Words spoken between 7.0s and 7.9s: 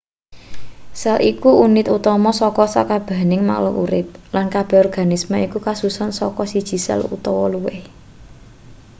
utawa luwih